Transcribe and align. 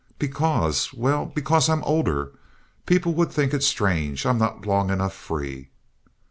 "Because—well, 0.17 1.27
because 1.27 1.69
I'm 1.69 1.83
older. 1.83 2.31
People 2.87 3.13
would 3.13 3.29
think 3.31 3.53
it 3.53 3.61
strange. 3.61 4.25
I'm 4.25 4.39
not 4.39 4.65
long 4.65 4.89
enough 4.89 5.13
free." 5.13 5.69